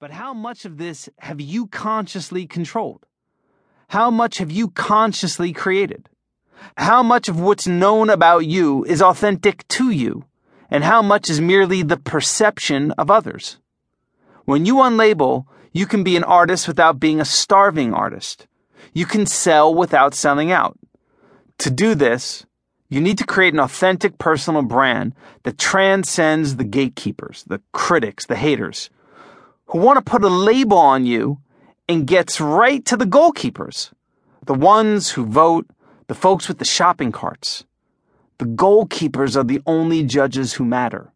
[0.00, 3.06] But how much of this have you consciously controlled?
[3.88, 6.08] How much have you consciously created?
[6.76, 10.24] How much of what's known about you is authentic to you?
[10.70, 13.58] And how much is merely the perception of others?
[14.44, 18.46] When you unlabel, you can be an artist without being a starving artist.
[18.92, 20.76] You can sell without selling out.
[21.58, 22.46] To do this,
[22.88, 25.14] you need to create an authentic personal brand
[25.44, 28.90] that transcends the gatekeepers, the critics, the haters,
[29.66, 31.38] who want to put a label on you
[31.88, 33.92] and gets right to the goalkeepers,
[34.46, 35.66] the ones who vote,
[36.06, 37.64] the folks with the shopping carts.
[38.38, 41.12] The goalkeepers are the only judges who matter.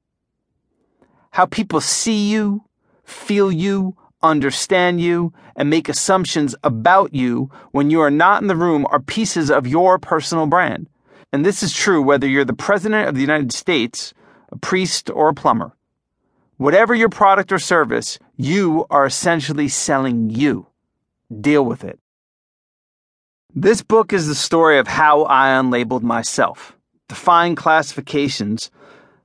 [1.32, 2.64] How people see you,
[3.04, 8.56] feel you, understand you, and make assumptions about you when you are not in the
[8.56, 10.88] room are pieces of your personal brand.
[11.32, 14.14] And this is true whether you're the President of the United States,
[14.50, 15.76] a priest, or a plumber.
[16.56, 20.64] Whatever your product or service, you are essentially selling you.
[21.40, 21.98] Deal with it.
[23.52, 26.76] This book is the story of how I unlabeled myself,
[27.08, 28.70] defined classifications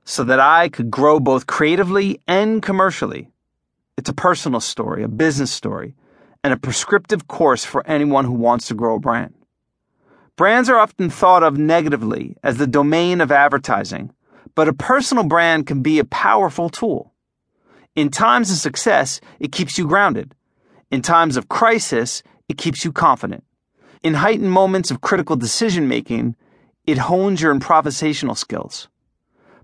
[0.04, 3.30] so that I could grow both creatively and commercially.
[3.96, 5.94] It's a personal story, a business story,
[6.42, 9.32] and a prescriptive course for anyone who wants to grow a brand.
[10.34, 14.12] Brands are often thought of negatively as the domain of advertising,
[14.56, 17.13] but a personal brand can be a powerful tool.
[17.94, 20.34] In times of success, it keeps you grounded.
[20.90, 23.44] In times of crisis, it keeps you confident.
[24.02, 26.34] In heightened moments of critical decision making,
[26.86, 28.88] it hones your improvisational skills.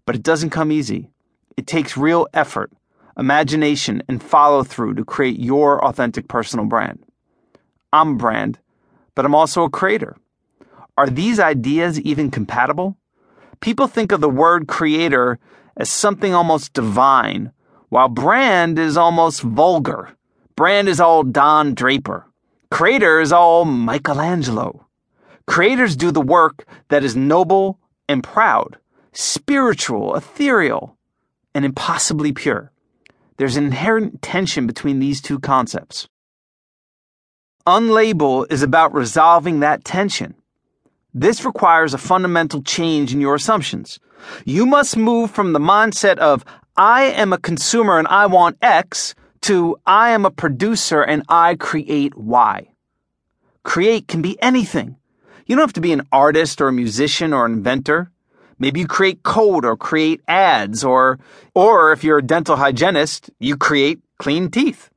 [0.06, 1.10] But it doesn't come easy.
[1.56, 2.72] It takes real effort,
[3.18, 7.04] imagination, and follow through to create your authentic personal brand.
[7.92, 8.60] I'm a brand,
[9.16, 10.16] but I'm also a creator.
[10.96, 12.96] Are these ideas even compatible?
[13.60, 15.40] People think of the word creator
[15.76, 17.52] as something almost divine
[17.90, 20.16] while brand is almost vulgar.
[20.56, 22.26] Brand is all Don Draper.
[22.70, 24.86] Creator is all Michelangelo.
[25.46, 27.78] Creators do the work that is noble
[28.08, 28.78] and proud,
[29.12, 30.96] spiritual, ethereal,
[31.54, 32.70] and impossibly pure.
[33.36, 36.08] There's an inherent tension between these two concepts.
[37.66, 40.34] Unlabel is about resolving that tension.
[41.12, 43.98] This requires a fundamental change in your assumptions.
[44.44, 46.44] You must move from the mindset of,
[46.80, 51.56] I am a consumer and I want X to I am a producer and I
[51.56, 52.70] create Y.
[53.62, 54.96] Create can be anything.
[55.44, 58.10] You don't have to be an artist or a musician or an inventor.
[58.58, 61.18] Maybe you create code or create ads or,
[61.54, 64.88] or if you're a dental hygienist, you create clean teeth.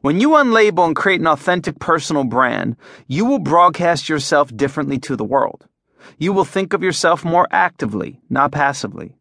[0.00, 2.76] When you unlabel and create an authentic personal brand,
[3.08, 5.66] you will broadcast yourself differently to the world.
[6.16, 9.16] You will think of yourself more actively, not passively.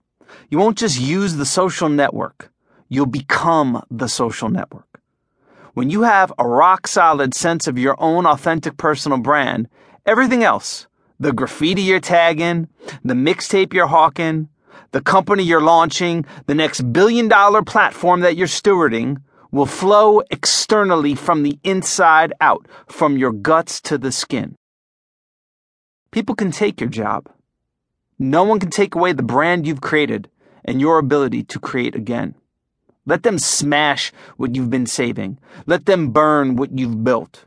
[0.50, 2.52] You won't just use the social network,
[2.90, 5.02] you'll become the social network.
[5.74, 9.68] When you have a rock solid sense of your own authentic personal brand,
[10.06, 10.88] everything else,
[11.20, 12.68] the graffiti you're tagging,
[13.04, 14.50] the mixtape you're hawking,
[14.92, 19.18] the company you're launching, the next billion dollar platform that you're stewarding,
[19.52, 24.56] will flow externally from the inside out, from your guts to the skin.
[26.12, 27.33] People can take your job.
[28.20, 30.30] No one can take away the brand you've created
[30.64, 32.36] and your ability to create again.
[33.06, 35.40] Let them smash what you've been saving.
[35.66, 37.46] Let them burn what you've built.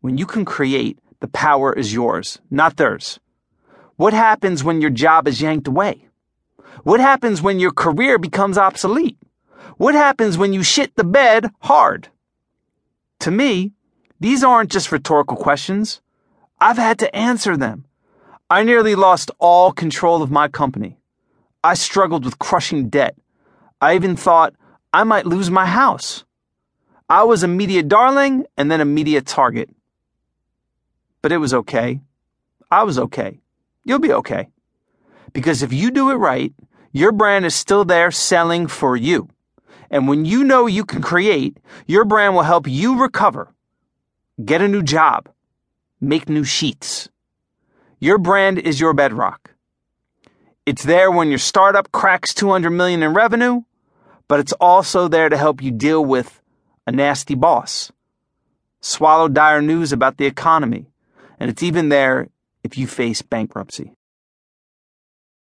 [0.00, 3.18] When you can create, the power is yours, not theirs.
[3.96, 6.08] What happens when your job is yanked away?
[6.82, 9.16] What happens when your career becomes obsolete?
[9.78, 12.08] What happens when you shit the bed hard?
[13.20, 13.72] To me,
[14.20, 16.02] these aren't just rhetorical questions.
[16.58, 17.86] I've had to answer them.
[18.54, 20.96] I nearly lost all control of my company.
[21.64, 23.16] I struggled with crushing debt.
[23.80, 24.54] I even thought
[24.92, 26.24] I might lose my house.
[27.08, 29.70] I was a media darling and then a media target.
[31.20, 32.00] But it was okay.
[32.70, 33.40] I was okay.
[33.82, 34.46] You'll be okay.
[35.32, 36.54] Because if you do it right,
[36.92, 39.28] your brand is still there selling for you.
[39.90, 43.52] And when you know you can create, your brand will help you recover,
[44.44, 45.28] get a new job,
[46.00, 47.08] make new sheets.
[48.04, 49.54] Your brand is your bedrock.
[50.66, 53.62] It's there when your startup cracks 200 million in revenue,
[54.28, 56.42] but it's also there to help you deal with
[56.86, 57.90] a nasty boss.
[58.82, 60.90] Swallow dire news about the economy,
[61.40, 62.28] and it's even there
[62.62, 63.94] if you face bankruptcy.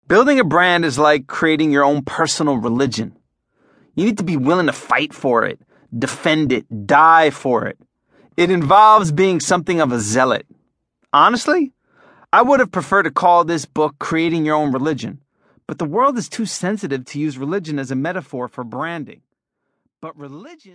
[0.07, 3.17] Building a brand is like creating your own personal religion.
[3.97, 5.59] You need to be willing to fight for it,
[5.93, 7.77] defend it, die for it.
[8.37, 10.47] It involves being something of a zealot.
[11.13, 11.73] Honestly,
[12.35, 15.21] I would have preferred to call this book Creating Your Own Religion,
[15.67, 19.21] but the world is too sensitive to use religion as a metaphor for branding.
[20.01, 20.71] But religion